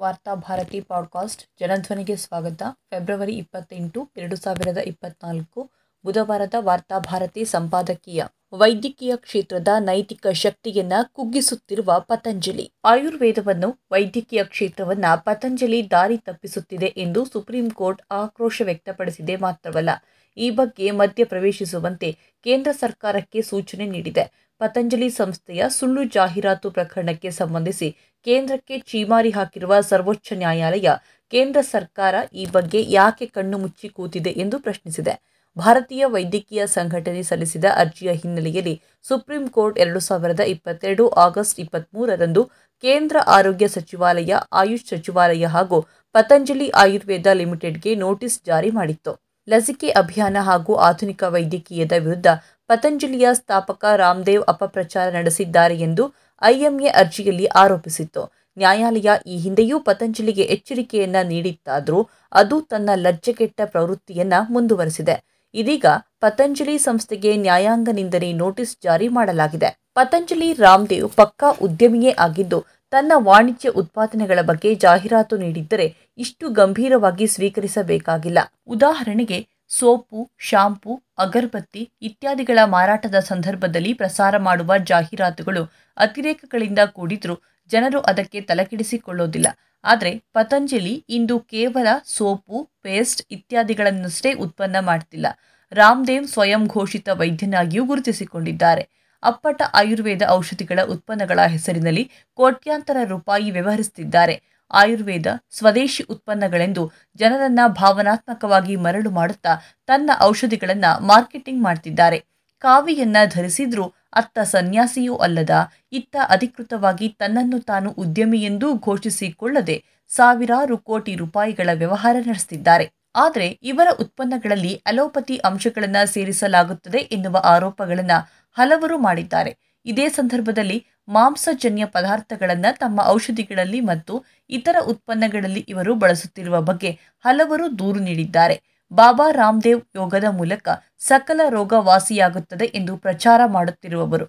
Varthabharati 0.00 0.80
podcast 0.80 1.42
ಜನಧ್ವನಿಗೆ 1.60 2.16
ಸ್ವಾಗತ. 2.16 2.62
February 2.90 3.32
ಇಪ್ಪತ್ತೆಂಟು, 3.32 4.10
ಎರಡು 4.16 4.36
ಸಾವಿರದ 4.36 4.78
ಇಪ್ಪತ್ನಾಲ್ಕು, 4.78 5.70
ಬುಧವಾರದ 6.04 6.54
ವಾರ್ತಾಭಾರತಿ 6.58 7.44
ಸಂಪಾದಕೀಯ. 7.44 8.24
ವೈದ್ಯಕೀಯ 8.52 9.16
ಕ್ಷೇತ್ರದ 9.16 9.68
ನೈತಿಕ 9.78 10.26
ಶಕ್ತಿಯನ್ನ 10.26 10.92
ಕುಗ್ಗಿಸುತ್ತಿರುವ 11.12 12.00
ಪತಂಜಲಿ. 12.00 12.72
ಆಯುರ್ವೇದವನ್ನು 12.84 13.78
ವೈದ್ಯಕೀಯ 13.92 14.44
ಕ್ಷೇತ್ರವನ್ನ 14.44 15.04
ಪತಂಜಲಿ 15.16 15.90
ದಾರಿ 15.90 16.18
ತಪ್ಪಿಸುತ್ತಿದೆ 16.18 16.94
ಎಂದು 16.96 17.24
ಸುಪ್ರೀಂ 17.24 17.70
ಕೋರ್ಟ್ 17.70 18.02
ಆಕ್ರೋಶ 18.10 18.62
ವ್ಯಕ್ತಪಡಿಸಿದೆ 18.64 19.36
ಮಾತ್ರವಲ್ಲ, 19.36 19.90
ಈ 20.36 20.50
ಬಗ್ಗೆ 20.50 20.90
ಮಧ್ಯ 20.90 21.24
ಪ್ರವೇಶಿಸುವಂತೆ 21.24 22.16
ಕೇಂದ್ರ 22.44 22.72
ಸರ್ಕಾರಕ್ಕೆ 22.72 23.42
ಸೂಚನೆ 23.42 23.86
ನೀಡಿದೆ. 23.86 24.49
ಪತಂಜಲಿ 24.60 25.10
ಸಂಸ್ಥೆಯ 25.10 25.64
ಸುಳ್ಳು 25.68 26.04
ಜಾಹೀರಾತು 26.16 26.70
ಪ್ರಕರಣಕ್ಕೆ 26.70 27.30
ಸಂಬಂಧಿಸಿ 27.30 27.88
ಕೇಂದ್ರಕ್ಕೆ 28.26 28.76
ಛೀಮಾರಿ 28.90 29.30
ಹಾಕಿರುವ 29.30 29.80
ಸರ್ವೋಚ್ಚ 29.80 30.32
ನ್ಯಾಯಾಲಯ, 30.32 30.88
ಕೇಂದ್ರ 31.32 31.60
ಸರ್ಕಾರ 31.62 32.14
ಈ 32.32 32.46
ಬಗ್ಗೆ 32.46 32.80
ಯಾಕೆ 32.88 33.26
ಕಣ್ಣು 33.26 33.58
ಮುಚ್ಚಿ 33.58 33.88
ಕೂತಿದೆ 33.88 34.30
ಎಂದು 34.30 34.58
ಪ್ರಶ್ನಿಸಿದೆ. 34.58 35.14
ಭಾರತೀಯ 35.56 36.02
ವೈದ್ಯಕೀಯ 36.04 36.62
ಸಂಘಟನೆ 36.66 37.22
ಸಲ್ಲಿಸಿದ 37.22 37.66
ಅರ್ಜಿಯ 37.76 38.10
ಹಿನ್ನೆಲೆಯಲ್ಲಿ 38.12 38.74
ಸುಪ್ರೀಂ 39.08 39.48
ಕೋರ್ಟ್ 39.48 39.78
ಎರಡು 39.78 40.00
ಸಾವಿರದ 40.00 40.42
ಇಪ್ಪತ್ತೆರಡು 40.54 41.08
ಆಗಸ್ಟ್ 41.24 41.60
ಇಪ್ಪತ್ತ್ಮೂರರಂದು 41.60 42.44
ಕೇಂದ್ರ 42.84 43.16
ಆರೋಗ್ಯ 43.26 43.68
ಸಚಿವಾಲಯ, 43.68 44.34
ಆಯುಷ್ 44.52 44.86
ಸಚಿವಾಲಯ 44.86 45.46
ಹಾಗೂ 45.46 45.80
ಪತಂಜಲಿ 46.14 46.68
ಆಯುರ್ವೇದ 46.84 47.26
ಲಿಮಿಟೆಡ್ಗೆ 47.40 47.94
ನೋಟಿಸ್ 47.94 48.38
ಜಾರಿ 48.46 48.70
ಮಾಡಿತ್ತು. 48.70 49.12
ಲಸಿಕೆ 49.50 49.88
ಅಭಿಯಾನ 49.90 50.36
ಹಾಗೂ 50.40 50.72
ಆಧುನಿಕ 50.88 51.22
ವೈದ್ಯಕೀಯದ 51.28 51.94
ವಿರುದ್ಧ 51.98 52.26
ಪತಂಜಲಿಯ 52.70 53.28
ಸ್ಥಾಪಕ 53.32 53.84
ರಾಮದೇವ್ 53.96 54.44
ಅಪಪ್ರಚಾರ 54.48 55.06
ನಡೆಸಿದ್ದಾರೆ 55.10 55.76
ಎಂದು 55.78 56.04
ಐಎಂಎ 56.42 56.88
ಅರ್ಜಿಯಲ್ಲಿ 57.00 57.46
ಆರೋಪಿಸಿತ್ತು. 57.62 58.22
ನ್ಯಾಯಾಲಯ 58.56 59.10
ಈ 59.26 59.36
ಹಿಂದೆಯೂ 59.36 59.76
ಪತಂಜಲಿಗೆ 59.80 60.44
ಎಚ್ಚರಿಕೆಯನ್ನ 60.54 61.16
ನೀಡಿತ್ತಾದರೂ 61.22 62.00
ಅದು 62.32 62.56
ತನ್ನ 62.62 62.90
ಲಜ್ಜೆಗೆಟ್ಟ 62.94 63.60
ಪ್ರವೃತ್ತಿಯನ್ನ 63.64 64.34
ಮುಂದುವರೆಸಿದೆ. 64.50 65.16
ಇದೀಗ 65.54 65.86
ಪತಂಜಲಿ 66.20 66.78
ಸಂಸ್ಥೆಗೆ 66.78 67.30
ನ್ಯಾಯಾಂಗ 67.36 67.88
ನಿಂದನೆ 67.92 68.32
ನೋಟಿಸ್ 68.32 68.74
ಜಾರಿ 68.82 69.08
ಮಾಡಲಾಗಿದೆ. 69.08 69.70
ಪತಂಜಲಿ 69.94 70.52
ರಾಮದೇವ್ 70.52 71.08
ಪಕ್ಕಾ 71.10 71.48
ಉದ್ಯಮಿಯೇ 71.62 72.12
ಆಗಿದ್ದು 72.18 72.58
ತನ್ನ 72.90 73.12
ವಾಣಿಜ್ಯ 73.16 73.68
ಉತ್ಪಾದನೆಗಳ 73.68 74.38
ಬಗ್ಗೆ 74.42 74.74
ಜಾಹೀರಾತು 74.74 75.36
ನೀಡಿದ್ದರೆ 75.36 75.96
ಇಷ್ಟು 76.18 76.48
ಗಂಭೀರವಾಗಿ 76.48 77.26
ಸ್ವೀಕರಿಸಬೇಕಾಗಿಲ್ಲ. 77.26 78.38
ಉದಾಹರಣೆಗೆ, 78.66 79.48
ಸೋಪು, 79.68 80.30
ಶಾಂಪೂ, 80.38 81.02
ಅಗರಬತ್ತಿ 81.18 81.90
ಇತ್ಯಾದಿಗಳ 82.02 82.58
ಮಾರಾಟದ 82.64 83.14
ಸಂದರ್ಭದಲ್ಲಿ 83.14 83.94
ಪ್ರಸಾರ 83.94 84.36
ಮಾಡುವ 84.36 84.76
ಜಾಹೀರಾತುಗಳು 84.76 85.72
ಅತಿರೇಕಗಳಿಂದ 85.96 86.78
ಕೂಡಿದ್ರೂ 86.86 87.38
ಜನರು 87.68 88.00
ಅದಕ್ಕೆ 88.00 88.40
ತಲೆಕೆಡಿಸಿಕೊಳ್ಳೋದಿಲ್ಲ. 88.40 89.46
ಆದರೆ, 89.84 90.22
ಪತಂಜಲಿ 90.32 91.04
ಇಂದು 91.08 91.38
ಕೇವಲ 91.38 91.86
ಸೋಪು, 92.04 92.68
ಪೇಸ್ಟ್ 92.82 93.22
ಇತ್ಯಾದಿಗಳನ್ನಷ್ಟೇ 93.30 94.32
ಉತ್ಪನ್ನ 94.32 94.76
ಮಾಡ್ತಿಲ್ಲ. 94.80 95.26
ರಾಮದೇವ್ 95.72 96.28
ಸ್ವಯಂ 96.28 96.66
ಘೋಷಿತ 96.66 97.08
ವೈದ್ಯನಾಗಿಯೂ 97.08 97.84
ಗುರುತಿಸಿಕೊಂಡಿದ್ದಾರೆ. 97.84 98.99
ಅಪ್ಪಟ 99.22 99.62
ಆಯುರ್ವೇದ 99.74 100.22
ಔಷಧಿಗಳ 100.28 100.80
ಉತ್ಪನ್ನಗಳ 100.84 101.40
ಹೆಸರಿನಲ್ಲಿ 101.46 102.04
ಕೋಟ್ಯಾಂತರ 102.38 102.96
ರೂಪಾಯಿ 103.04 103.50
ವ್ಯವಹರಿಸುತ್ತಿದ್ದಾರೆ. 103.50 104.34
ಆಯುರ್ವೇದ 104.70 105.26
ಸ್ವದೇಶಿ 105.50 106.02
ಉತ್ಪನ್ನಗಳೆಂದು 106.04 106.82
ಜನರನ್ನ 107.16 107.60
ಭಾವನಾತ್ಮಕವಾಗಿ 107.66 108.76
ಮರಳು 108.76 109.10
ಮಾಡುತ್ತಾ 109.10 109.52
ತನ್ನ 109.86 110.10
ಔಷಧಿಗಳನ್ನ 110.20 110.84
ಮಾರ್ಕೆಟಿಂಗ್ 111.00 111.62
ಮಾಡ್ತಿದ್ದಾರೆ. 111.62 112.18
ಕಾವಿಯನ್ನ 112.64 113.16
ಧರಿಸಿದ್ರೂ 113.28 113.86
ಅತ್ತ 114.12 114.38
ಸನ್ಯಾಸಿಯೂ 114.38 115.16
ಅಲ್ಲದ 115.16 115.54
ಇತ್ತ 115.92 116.16
ಅಧಿಕೃತವಾಗಿ 116.28 117.08
ತನ್ನನ್ನು 117.18 117.58
ತಾನು 117.60 117.90
ಉದ್ಯಮಿ 117.98 118.38
ಎಂದೂ 118.42 118.74
ಘೋಷಿಸಿಕೊಳ್ಳದೆ 118.78 119.76
ಸಾವಿರಾರು 120.10 120.76
ಕೋಟಿ 120.78 121.16
ರೂಪಾಯಿಗಳ 121.16 121.68
ವ್ಯವಹಾರ 121.72 122.16
ನಡೆಸುತ್ತಿದ್ದಾರೆ 122.26 122.86
ಆದರೆ 123.14 123.46
ಇವರ 123.62 123.88
ಉತ್ಪನ್ನಗಳಲ್ಲಿ 124.00 124.82
ಅಲೋಪತಿ 124.86 125.36
ಅಂಶಗಳನ್ನು 125.44 126.12
ಸೇರಿಸಲಾಗುತ್ತದೆ 126.12 126.98
ಎನ್ನುವ 126.98 127.36
ಆರೋಪಗಳನ್ನು 127.44 128.18
ಹಲವರು 128.52 128.98
ಮಾಡಿದ್ದಾರೆ. 128.98 129.52
ಇದೇ 129.86 130.08
ಸಂದರ್ಭದಲ್ಲಿ 130.08 130.86
ಮಾಂಸಜನ್ಯ 131.08 131.84
ಪದಾರ್ಥಗಳನ್ನು 131.86 132.78
ತಮ್ಮ 132.78 133.00
ಔಷಧಿಗಳಲ್ಲಿ 133.04 133.80
ಮತ್ತು 133.80 134.24
ಇತರ 134.50 134.76
ಉತ್ಪನ್ನಗಳಲ್ಲಿ 134.86 135.60
ಇವರು 135.68 135.94
ಬಳಸುತ್ತಿರುವ 135.94 136.60
ಬಗ್ಗೆ 136.60 136.90
ಹಲವರು 137.24 137.78
ದೂರು 137.78 138.00
ನೀಡಿದ್ದಾರೆ. 138.00 138.56
ಬಾಬಾ 138.92 139.30
ರಾಮದೇವ್ 139.30 139.82
ಯೋಗದ 139.96 140.24
ಮೂಲಕ 140.30 140.68
ಸಕಲ 140.98 141.40
ರೋಗ 141.48 141.72
ವಾಸಿಯಾಗುತ್ತದೆ 141.72 142.64
ಎಂದು 142.64 142.96
ಪ್ರಚಾರ 142.96 143.40
ಮಾಡುತ್ತಿರುವವರು. 143.46 144.26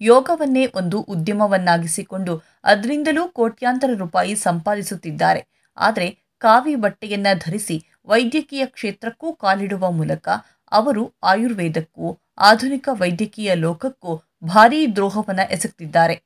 ಯೋಗವನ್ನೇ 0.00 0.66
ಒಂದು 0.74 1.00
ಉದ್ಯಮವನ್ನಾಗಿಸಿಕೊಂಡು 1.00 2.42
ಅದರಿಂದಲೂ 2.64 3.28
ಕೋಟ್ಯಾಂತರ 3.28 3.90
ರೂಪಾಯಿ 3.94 4.34
ಸಂಪಾದಿಸುತ್ತಿದ್ದಾರೆ. 4.34 5.42
ಆದರೆ 5.76 6.08
ಕಾವಿ 6.38 6.74
ಬಟ್ಟೆಯನ್ನ 6.74 7.26
ಧರಿಸಿ 7.34 7.76
ವೈದ್ಯಕೀಯ 8.06 8.66
ಕ್ಷೇತ್ರಕ್ಕೂ 8.66 9.32
ಕಾಲಿಡುವ 9.32 9.90
ಮೂಲಕ 9.90 10.28
ಅವರು 10.72 11.12
ಆಯುರ್ವೇದಕ್ಕೂ 11.22 12.18
ಆಧುನಿಕ 12.40 12.88
ವೈದ್ಯಕೀಯ 13.00 13.50
ಲೋಕಕ್ಕೂ 13.54 14.12
ಭಾರೀ 14.44 14.80
ದ್ರೋಹವನ್ನು 14.86 15.44
ಎಸಗುತ್ತಿದ್ದಾರೆ 15.50 16.16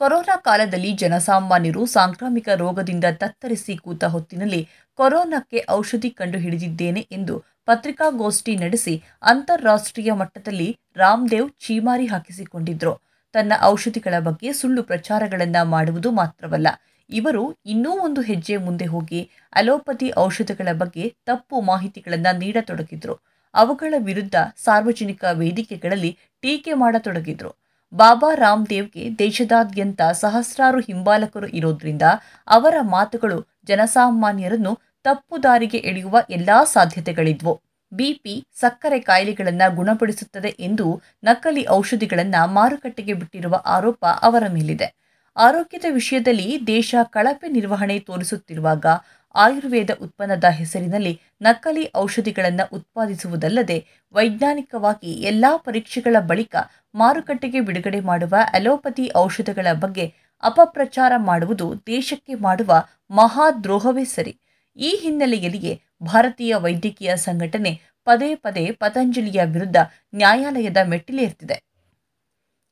ಕೊರೋನಾ 0.00 0.36
ಕಾಲದಲ್ಲಿ 0.36 0.90
ಜನಸಾಮಾನ್ಯರು 0.92 1.82
ಸಾಂಕ್ರಾಮಿಕ 1.86 2.48
ರೋಗದಿಂದ 2.62 3.06
ತತ್ತರಿಸಿ 3.12 3.74
ಕೂತ 3.76 4.04
ಹೊತ್ತಿನಲ್ಲಿ 4.04 4.60
ಕೊರೋನಾಕ್ಕೆ 4.98 5.58
ಔಷಧಿ 5.70 6.10
ಕಂಡು 6.10 6.38
ಹಿಡಿದಿದ್ದೇನೆ 6.38 7.02
ಎಂದು 7.12 7.34
ಪತ್ರಿಕಾಗೋಷ್ಠಿ 7.66 8.54
ನಡೆಸಿ 8.56 8.94
ಅಂತಾರಾಷ್ಟ್ರೀಯ 9.22 10.12
ಮಟ್ಟದಲ್ಲಿ 10.12 10.68
ರಾಮದೇವ್ 10.96 11.48
ಚೀಮಾರಿ 11.60 12.06
ಹಾಕಿಸಿಕೊಂಡಿದ್ರು. 12.06 12.92
ತನ್ನ 13.34 13.52
ಔಷಧಿಗಳ 13.64 14.14
ಬಗ್ಗೆ 14.18 14.48
ಸುಳ್ಳು 14.52 14.82
ಪ್ರಚಾರಗಳನ್ನು 14.82 15.62
ಮಾಡುವುದು 15.70 16.10
ಮಾತ್ರವಲ್ಲ, 16.12 16.68
ಇವರು 17.10 17.44
ಇನ್ನೂ 17.66 17.92
ಒಂದು 18.06 18.20
ಹೆಜ್ಜೆ 18.22 18.56
ಮುಂದೆ 18.56 18.86
ಹೋಗಿ 18.86 19.20
ಅಲೋಪತಿ 19.52 20.08
ಔಷಧಗಳ 20.18 20.68
ಬಗ್ಗೆ 20.82 21.06
ತಪ್ಪು 21.26 21.56
ಮಾಹಿತಿಗಳನ್ನು 21.60 22.32
ನೀಡತೊಡಗಿದ್ರು. 22.38 23.16
ಅವುಗಳ 23.54 23.94
ವಿರುದ್ಧ 23.98 24.34
ಸಾರ್ವಜನಿಕ 24.64 25.24
ವೇದಿಕೆಗಳಲ್ಲಿ 25.32 26.18
ಟೀಕೆ 26.40 26.72
ಮಾಡತೊಡಗಿದ್ರು. 26.74 27.50
ಬಾಬಾ 27.92 28.34
ರಾಮದೇವ್ಗೆ 28.34 29.18
ದೇಶದಾದ್ಯಂತ 29.18 30.02
ಸಹಸ್ರಾರು 30.12 30.80
ಹಿಂಬಾಲಕರು 30.80 31.46
ಇರೋದ್ರಿಂದ 31.48 32.02
ಅವರ 32.48 32.74
ಮಾತುಗಳು 32.82 33.38
ಜನಸಾಮಾನ್ಯರನ್ನು 33.66 34.72
ತಪ್ಪು 35.04 35.42
ದಾರಿಗೆ 35.42 35.78
ಎಳೆಯುವ 35.78 36.22
ಎಲ್ಲಾ 36.30 36.64
ಸಾಧ್ಯತೆಗಳಿದ್ವು. 36.64 37.54
ಬಿಪಿ 37.92 38.44
ಸಕ್ಕರೆ 38.54 38.98
ಕಾಯಿಲೆಗಳನ್ನು 39.00 39.76
ಗುಣಪಡಿಸುತ್ತದೆ 39.76 40.48
ಎಂದು 40.48 40.86
ನಕಲಿ 41.24 41.68
ಔಷಧಿಗಳನ್ನು 41.68 42.54
ಮಾರುಕಟ್ಟೆಗೆ 42.54 43.14
ಬಿಟ್ಟಿರುವ 43.14 43.54
ಆರೋಪ 43.66 44.06
ಅವರ 44.22 44.44
ಮೇಲಿದೆ. 44.48 44.88
ಆರೋಗ್ಯದ 45.36 45.84
ವಿಷಯದಲ್ಲಿ 45.90 46.58
ದೇಶ 46.66 46.94
ಕಳಪೆ 47.10 47.48
ನಿರ್ವಹಣೆ 47.48 47.98
ತೋರಿಸುತ್ತಿರುವಾಗ 47.98 48.86
ಆಯುರ್ವೇದ 49.34 49.90
ಉತ್ಪನ್ನದ 50.02 50.44
ಹೆಸರಿನಲ್ಲಿ 50.44 51.20
ನಕಲಿ 51.42 51.90
ಔಷಧಿಗಳನ್ನು 51.96 52.68
ಉತ್ಪಾದಿಸುವುದಲ್ಲದೆ 52.72 53.84
ವೈಜ್ಞಾನಿಕವಾಗಿ 54.12 55.12
ಎಲ್ಲಾ 55.12 55.56
ಪರೀಕ್ಷೆಗಳ 55.56 56.16
ಬಳಿಕ 56.20 56.56
ಮಾರುಕಟ್ಟೆಗೆ 56.94 57.60
ಬಿಡುಗಡೆ 57.60 58.00
ಮಾಡುವ 58.00 58.34
ಅಲೋಪತಿ 58.52 59.10
ಔಷಧಗಳ 59.16 59.66
ಬಗ್ಗೆ 59.72 60.14
ಅಪಪ್ರಚಾರ 60.42 61.12
ಮಾಡುವುದು 61.16 61.74
ದೇಶಕ್ಕೆ 61.86 62.34
ಮಾಡುವ 62.34 62.72
ಮಹಾದ್ರೋಹವೇ 63.10 64.04
ಸರಿ. 64.04 64.36
ಈ 64.76 64.98
ಹಿನ್ನೆಲೆಯಲ್ಲಿಯೇ 65.02 65.80
ಭಾರತೀಯ 66.02 66.54
ವೈದ್ಯಕೀಯ 66.54 67.16
ಸಂಘಟನೆ 67.16 67.80
ಪದೇ 68.04 68.34
ಪದೇ 68.34 68.70
ಪತಂಜಲಿಯ 68.70 69.40
ವಿರುದ್ಧ 69.44 69.76
ನ್ಯಾಯಾಲಯದ 70.14 70.76
ಮೆಟ್ಟಿಲೇರ್ತಿದೆ. 70.76 71.62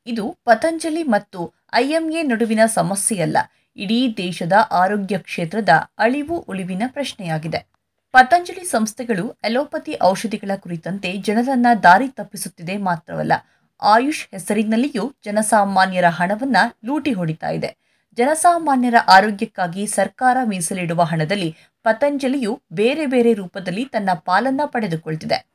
ಇದು 0.06 0.36
ಪತಂಜಲಿ 0.44 1.02
ಮತ್ತು 1.02 1.52
ಐಎಂಎ 1.74 2.22
ನಡುವಿನ 2.22 2.60
ಸಮಸ್ಯೆಯಲ್ಲ. 2.66 3.38
ಇಡೀ 3.76 4.14
ದೇಶದ 4.16 4.52
ಆರೋಗ್ಯ 4.70 5.18
ಕ್ಷೇತ್ರದ 5.18 5.68
ಅಳಿವು 5.98 6.38
ಉಳಿವಿನ 6.38 6.82
ಪ್ರಶ್ನೆಯಾಗಿದೆ. 6.86 7.66
ಪತಂಜಲಿ 8.12 8.64
ಸಂಸ್ಥೆಗಳು 8.64 9.28
ಅಲೋಪತಿ 9.42 9.96
ಔಷಧಿಗಳ 10.02 10.50
ಕುರಿತಂತೆ 10.56 11.16
ಜನರನ್ನ 11.16 11.66
ದಾರಿ 11.82 12.08
ತಪ್ಪಿಸುತ್ತಿದೆ 12.08 12.76
ಮಾತ್ರವಲ್ಲ, 12.76 13.32
ಆಯುಷ್ 13.82 14.28
ಹೆಸರಿನಲ್ಲಿಯೂ 14.32 15.12
ಜನಸಾಮಾನ್ಯರ 15.24 16.04
ಹಣವನ್ನ 16.04 16.56
ಲೂಟಿ 16.84 17.12
ಹೊಡಿತಾ 17.12 17.48
ಇದೆ. 17.48 17.76
ಜನಸಾಮಾನ್ಯರ 18.16 18.94
ಆರೋಗ್ಯಕ್ಕಾಗಿ 19.08 19.86
ಸರ್ಕಾರ 19.86 20.36
ಮೀಸಲಿಡುವ 20.44 21.02
ಹಣದಲ್ಲಿ 21.02 21.56
ಪತಂಜಲಿಯು 21.82 22.62
ಬೇರೆ 22.72 23.06
ಬೇರೆ 23.06 23.32
ರೂಪದಲ್ಲಿ 23.32 23.84
ತನ್ನ 23.84 24.10
ಪಾಲನ್ನ 24.14 24.60
ಪಡೆದುಕೊಳ್ತಿದೆ. 24.66 25.52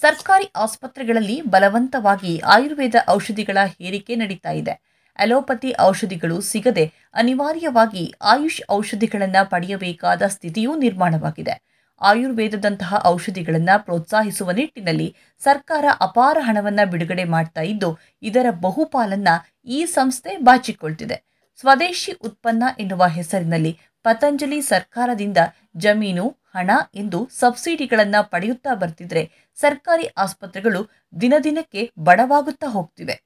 ಸರ್ಕಾರಿ 0.00 0.50
ಆಸ್ಪತ್ರೆಗಳಲ್ಲಿ 0.56 1.40
ಬಲವಂತವಾಗಿ 1.40 2.38
ಆಯುರ್ವೇದ 2.38 2.94
ಔಷಧಿಗಳ 3.08 3.58
ಹೇರಿಕೆ 3.80 4.16
ನಡೀತಾ 4.16 4.50
ಇದೆ. 4.50 4.89
ಅಲೋಪತಿ 5.16 5.74
ಔಷಧಿಗಳು 5.80 6.40
ಸಿಗದೆ 6.40 6.92
ಅನಿವಾರ್ಯವಾಗಿ 7.14 8.14
ಆಯುಷ್ 8.22 8.62
ಔಷಧಿಗಳನ್ನು 8.70 9.50
ಪಡೆಯಬೇಕಾದ 9.50 10.22
ಸ್ಥಿತಿಯೂ 10.26 10.76
ನಿರ್ಮಾಣವಾಗಿದೆ. 10.76 11.70
ಆಯುರ್ವೇದದಂತಹ 12.00 13.02
ಔಷಧಿಗಳನ್ನು 13.04 13.84
ಪ್ರೋತ್ಸಾಹಿಸುವ 13.84 14.50
ನಿಟ್ಟಿನಲ್ಲಿ 14.50 15.16
ಸರ್ಕಾರ 15.38 15.84
ಅಪಾರ 16.00 16.36
ಹಣವನ್ನು 16.40 16.90
ಬಿಡುಗಡೆ 16.90 17.24
ಮಾಡ್ತಾ 17.24 17.60
ಇದ್ದು, 17.60 17.98
ಇದರ 18.22 18.46
ಬಹುಪಾಲನ್ನ 18.50 19.28
ಈ 19.64 19.84
ಸಂಸ್ಥೆ 19.84 20.36
ಬಾಚಿಕೊಳ್ತಿದೆ. 20.36 21.30
ಸ್ವದೇಶಿ 21.60 22.12
ಉತ್ಪನ್ನ 22.12 22.64
ಎನ್ನುವ 22.78 23.06
ಹೆಸರಿನಲ್ಲಿ 23.06 23.78
ಪತಂಜಲಿ 24.02 24.60
ಸರ್ಕಾರದಿಂದ 24.60 25.38
ಜಮೀನು, 25.76 26.36
ಹಣ 26.54 26.70
ಎಂದು 26.94 27.28
ಸಬ್ಸಿಡಿಗಳನ್ನು 27.32 28.30
ಪಡೆಯುತ್ತಾ 28.30 28.74
ಬರ್ತಿದ್ರೆ 28.74 29.30
ಸರ್ಕಾರಿ 29.54 30.06
ಆಸ್ಪತ್ರೆಗಳು 30.06 30.88
ದಿನದಿನಕ್ಕೆ 31.20 31.90
ಬಡವಾಗುತ್ತಾ 31.98 32.66
ಹೋಗ್ತಿವೆ. 32.66 33.22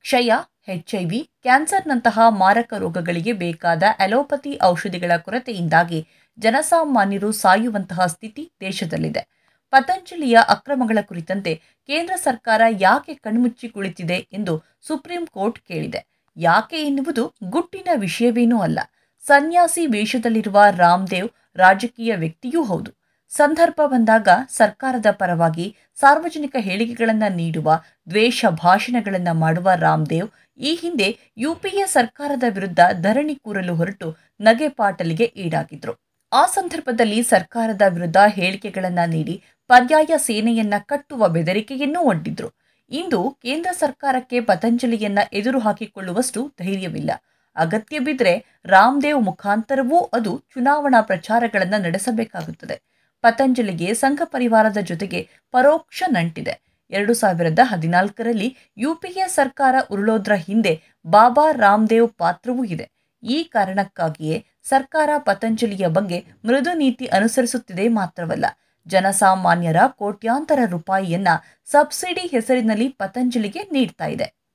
ಕ್ಷಯ 0.00 0.32
ಎಚ್ಐವಿ 0.68 1.30
ಕ್ಯಾನ್ಸರ್ನಂತಹ 1.42 2.20
ಮಾರಕ 2.28 2.74
ರೋಗಗಳಿಗೆ 2.78 3.32
ಬೇಕಾದ 3.32 3.82
ಅಲೋಪತಿ 3.98 4.58
ಔಷಧಿಗಳ 4.62 5.16
ಕೊರತೆಯಿಂದಾಗಿ 5.16 6.08
ಜನಸಾಮಾನ್ಯರು 6.38 7.32
ಸಾಯುವಂತಹ 7.32 8.06
ಸ್ಥಿತಿ 8.06 8.52
ದೇಶದಲ್ಲಿದೆ. 8.60 9.28
ಪತಂಜಲಿಯ 9.70 10.38
ಅಕ್ರಮಗಳ 10.48 10.98
ಕುರಿತಂತೆ 11.02 11.62
ಕೇಂದ್ರ 11.86 12.14
ಸರ್ಕಾರ 12.16 12.60
ಯಾಕೆ 12.80 13.14
ಕಣ್ಮುಚ್ಚಿ 13.14 13.68
ಕುಳಿತಿದೆ 13.68 14.26
ಎಂದು 14.32 14.62
ಸುಪ್ರೀಂ 14.82 15.26
ಕೋರ್ಟ್ 15.26 15.58
ಕೇಳಿದೆ. 15.58 16.06
ಯಾಕೆ 16.36 16.76
ಎನ್ನುವುದು 16.76 17.34
ಗುಟ್ಟಿನ 17.44 17.88
ವಿಷಯವೇನೂ 17.94 18.60
ಅಲ್ಲ. 18.60 18.80
ಸನ್ಯಾಸಿ 19.26 19.86
ವೇಷದಲ್ಲಿರುವ 19.86 20.62
ರಾಮದೇವ್ 20.70 21.28
ರಾಜಕೀಯ 21.56 22.16
ವ್ಯಕ್ತಿಯೂ 22.16 22.62
ಹೌದು. 22.62 23.01
ಸಂದರ್ಭ 23.36 23.80
ಬಂದಾಗ 23.86 24.28
ಸರ್ಕಾರದ 24.48 25.06
ಪರವಾಗಿ 25.10 25.76
ಸಾರ್ವಜನಿಕ 25.94 26.56
ಹೇಳಿಕೆಗಳನ್ನು 26.58 27.36
ನೀಡುವ, 27.36 27.82
ದ್ವೇಷ 28.10 28.44
ಭಾಷಣಗಳನ್ನು 28.48 29.34
ಮಾಡುವ 29.34 29.70
ರಾಮದೇವ್ 29.76 30.28
ಈ 30.58 30.74
ಹಿಂದೆ 30.74 31.18
ಯುಪಿಎ 31.36 31.86
ಸರ್ಕಾರದ 31.86 32.42
ವಿರುದ್ಧ 32.48 32.78
ಧರಣಿ 33.00 33.34
ಕೂರಲು 33.34 33.74
ಹೊರಟು 33.74 34.16
ನಗೆ 34.40 34.68
ಪಾಟಲಿಗೆ 34.68 35.24
ಈಡಾಗಿದ್ರು. 35.24 35.94
ಆ 36.32 36.46
ಸಂದರ್ಭದಲ್ಲಿ 36.46 37.22
ಸರ್ಕಾರದ 37.22 37.82
ವಿರುದ್ಧ 37.88 38.16
ಹೇಳಿಕೆಗಳನ್ನು 38.26 39.08
ನೀಡಿ 39.08 39.42
ಪರ್ಯಾಯ 39.68 40.14
ಸೇನೆಯನ್ನ 40.16 40.74
ಕಟ್ಟುವ 40.78 41.28
ಬೆದರಿಕೆಯನ್ನೂ 41.28 42.00
ಒಡ್ಡಿದ್ರು. 42.00 42.50
ಇಂದು 42.90 43.38
ಕೇಂದ್ರ 43.42 43.70
ಸರ್ಕಾರಕ್ಕೆ 43.72 44.40
ಪತಂಜಲಿಯನ್ನ 44.40 45.18
ಎದುರು 45.32 45.58
ಹಾಕಿಕೊಳ್ಳುವಷ್ಟು 45.58 46.52
ಧೈರ್ಯವಿಲ್ಲ. 46.62 47.10
ಅಗತ್ಯ 47.56 47.98
ಬಿದ್ದರೆ 47.98 48.60
ರಾಮದೇವ್ 48.64 49.22
ಮುಖಾಂತರವೂ 49.22 50.00
ಅದು 50.00 50.38
ಚುನಾವಣಾ 50.38 51.00
ಪ್ರಚಾರಗಳನ್ನು 51.00 51.82
ನಡೆಸಬೇಕಾಗುತ್ತದೆ. 51.82 52.91
ಪತಂಜಲಿಗೆ 53.22 53.94
ಸಂಘ 53.94 54.20
ಪರಿವಾರದ 54.24 54.80
ಜೊತೆಗೆ 54.80 55.28
ಪರೋಕ್ಷ 55.52 56.02
ನಂಟಿದೆ. 56.08 56.54
ಎರಡು 56.90 57.14
ಸಾವಿರದ 57.14 57.58
ಹದಿನಾಲ್ಕರಲ್ಲಿ 57.62 58.48
ಯುಪಿಎ 58.76 59.26
ಸರ್ಕಾರ 59.28 59.74
ಉರುಳೋದ್ರ 59.90 60.34
ಹಿಂದೆ 60.34 60.72
ಬಾಬಾ 61.06 61.46
ರಾಮದೇವ್ 61.52 62.10
ಪಾತ್ರವೂ 62.18 62.64
ಇದೆ. 62.64 62.86
ಈ 63.22 63.42
ಕಾರಣಕ್ಕಾಗಿಯೇ 63.42 64.44
ಸರ್ಕಾರ 64.62 65.10
ಪತಂಜಲಿಯ 65.18 65.86
ಬಗ್ಗೆ 65.88 66.18
ಮೃದು 66.44 66.72
ನೀತಿ 66.74 67.06
ಅನುಸರಿಸುತ್ತಿದೆ 67.06 67.88
ಮಾತ್ರವಲ್ಲ, 67.88 68.46
ಜನಸಾಮಾನ್ಯರ 68.86 69.76
ಕೋಟ್ಯಾಂತರ 69.86 70.58
ರೂಪಾಯಿಯನ್ನ 70.66 71.28
ಸಬ್ಸಿಡಿ 71.64 72.26
ಹೆಸರಿನಲ್ಲಿ 72.26 72.88
ಪತಂಜಲಿಗೆ 72.88 73.62
ನೀಡ್ತಾ 73.72 74.06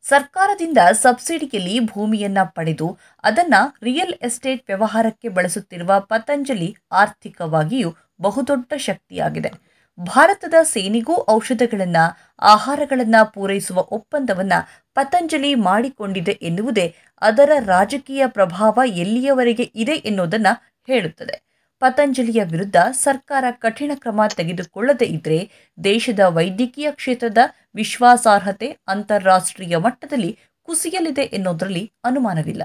ಸರ್ಕಾರದಿಂದ 0.09 0.77
ಸಬ್ಸಿಡಿಯಲ್ಲಿ 0.94 1.80
ಭೂಮಿಯನ್ನ 1.80 2.38
ಪಡೆದು 2.44 2.98
ಅದನ್ನ 3.24 3.56
ರಿಯಲ್ 3.83 4.13
ಎಸ್ಟೇಟ್ 4.21 4.63
ವ್ಯವಹಾರಕ್ಕೆ 4.68 5.27
ಬಳಸುತ್ತಿರುವ 5.27 6.00
ಪತಂಜಲಿ 6.00 6.75
ಆರ್ಥಿಕವಾಗಿಯೂ 6.92 7.95
ಬಹುದೊಡ್ಡ 8.21 8.74
ಶಕ್ತಿಯಾಗಿದೆ. 8.77 9.51
ಭಾರತದ 10.00 10.54
ಸೇನೆಗೂ 10.63 11.25
ಔಷಧಗಳನ್ನು, 11.30 12.06
ಆಹಾರಗಳನ್ನು 12.39 13.31
ಪೂರೈಸುವ 13.31 13.77
ಒಪ್ಪಂದವನ್ನ 13.77 14.54
ಪತಂಜಲಿ 14.94 15.56
ಮಾಡಿಕೊಂಡಿದೆ 15.56 16.31
ಎನ್ನುವುದೇ 16.31 16.95
ಅದರ 17.21 17.51
ರಾಜಕೀಯ 17.65 18.27
ಪ್ರಭಾವ 18.27 18.80
ಎಲ್ಲಿಯವರೆಗೆ 18.86 19.63
ಇದೆ 19.75 19.92
ಎನ್ನುವುದನ್ನು 19.92 20.53
ಹೇಳುತ್ತದೆ. 20.88 21.46
ಪತಂಜಲಿಯ 21.79 22.44
ವಿರುದ್ಧ 22.44 22.75
ಸರ್ಕಾರ 22.91 23.45
ಕಠಿಣ 23.51 23.91
ಕ್ರಮ 23.95 24.21
ತೆಗೆದುಕೊಳ್ಳದೇ 24.35 25.06
ಇದ್ರೆ 25.06 25.39
ದೇಶದ 25.83 26.19
ವೈದ್ಯಕೀಯ 26.19 26.91
ಕ್ಷೇತ್ರದ 26.91 27.38
ವಿಶ್ವಾಸಾರ್ಹತೆ 27.75 28.77
ಅಂತಾರಾಷ್ಟ್ರೀಯ 28.88 29.77
ಮಟ್ಟದಲ್ಲಿ 29.77 30.39
ಕುಸಿಯಲಿದೆ 30.63 31.21
ಎನ್ನುವುದರಲ್ಲಿ 31.21 31.91
ಅನುಮಾನವಿಲ್ಲ. 32.03 32.63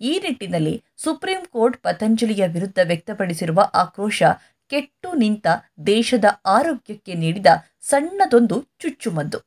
ಈ 0.00 0.20
ನಿಟ್ಟಿನಲ್ಲಿ 0.24 0.84
ಸುಪ್ರೀಂ 0.96 1.44
ಕೋರ್ಟ್ 1.50 1.82
ಪತಂಜಲಿಯ 1.82 2.46
ವಿರುದ್ಧ 2.46 2.78
ವ್ಯಕ್ತಪಡಿಸಿರುವ 2.84 3.60
ಆಕ್ರೋಶ 3.74 4.22
ಕೆಟ್ಟು 4.70 5.14
ನಿಂತ 5.14 5.46
ದೇಶದ 5.86 6.24
ಆರೋಗ್ಯಕ್ಕೆ 6.46 7.14
ನೀಡಿದ 7.14 7.46
ಸಣ್ಣದೊಂದು 7.80 8.62
ಚುಚ್ಚುಮದ್ದು. 8.78 9.38